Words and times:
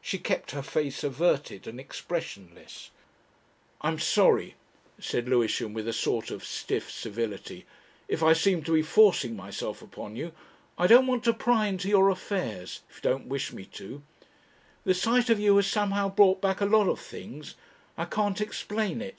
She 0.00 0.18
kept 0.18 0.52
her 0.52 0.62
face 0.62 1.02
averted 1.02 1.66
and 1.66 1.80
expressionless. 1.80 2.92
"I'm 3.80 3.98
sorry," 3.98 4.54
said 5.00 5.28
Lewisham, 5.28 5.72
with 5.72 5.88
a 5.88 5.92
sort 5.92 6.30
of 6.30 6.44
stiff 6.44 6.88
civility, 6.88 7.66
"if 8.06 8.22
I 8.22 8.34
seem 8.34 8.62
to 8.62 8.72
be 8.72 8.82
forcing 8.82 9.34
myself 9.34 9.82
upon 9.82 10.14
you. 10.14 10.30
I 10.78 10.86
don't 10.86 11.08
want 11.08 11.24
to 11.24 11.34
pry 11.34 11.66
into 11.66 11.88
your 11.88 12.08
affairs 12.08 12.82
if 12.88 12.98
you 12.98 13.02
don't 13.10 13.26
wish 13.26 13.52
me 13.52 13.64
to. 13.64 14.04
The 14.84 14.94
sight 14.94 15.28
of 15.28 15.40
you 15.40 15.56
has 15.56 15.66
somehow 15.66 16.08
brought 16.14 16.40
back 16.40 16.60
a 16.60 16.64
lot 16.64 16.88
of 16.88 17.00
things.... 17.00 17.56
I 17.96 18.04
can't 18.04 18.40
explain 18.40 19.02
it. 19.02 19.16